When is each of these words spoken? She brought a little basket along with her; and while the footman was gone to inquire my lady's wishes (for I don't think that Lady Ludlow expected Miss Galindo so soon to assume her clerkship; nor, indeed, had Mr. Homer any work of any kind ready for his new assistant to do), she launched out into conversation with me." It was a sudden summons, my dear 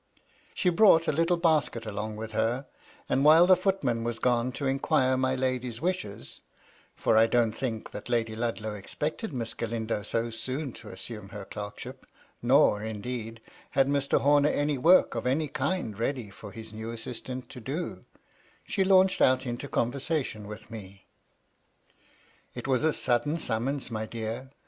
She 0.55 0.69
brought 0.71 1.07
a 1.07 1.11
little 1.11 1.37
basket 1.37 1.85
along 1.85 2.15
with 2.15 2.31
her; 2.31 2.65
and 3.07 3.23
while 3.23 3.45
the 3.45 3.55
footman 3.55 4.03
was 4.03 4.17
gone 4.17 4.51
to 4.53 4.65
inquire 4.65 5.15
my 5.15 5.35
lady's 5.35 5.79
wishes 5.79 6.39
(for 6.95 7.15
I 7.17 7.27
don't 7.27 7.51
think 7.51 7.91
that 7.91 8.09
Lady 8.09 8.35
Ludlow 8.35 8.73
expected 8.73 9.31
Miss 9.31 9.53
Galindo 9.53 10.01
so 10.01 10.31
soon 10.31 10.73
to 10.73 10.87
assume 10.87 11.29
her 11.29 11.45
clerkship; 11.45 12.07
nor, 12.41 12.81
indeed, 12.81 13.41
had 13.77 13.87
Mr. 13.87 14.21
Homer 14.21 14.49
any 14.49 14.75
work 14.79 15.13
of 15.13 15.27
any 15.27 15.47
kind 15.47 15.95
ready 15.99 16.31
for 16.31 16.51
his 16.51 16.73
new 16.73 16.89
assistant 16.89 17.47
to 17.51 17.59
do), 17.61 18.01
she 18.63 18.83
launched 18.83 19.21
out 19.21 19.45
into 19.45 19.67
conversation 19.67 20.47
with 20.47 20.71
me." 20.71 21.05
It 22.55 22.67
was 22.67 22.83
a 22.83 22.91
sudden 22.91 23.37
summons, 23.37 23.91
my 23.91 24.07
dear 24.07 24.49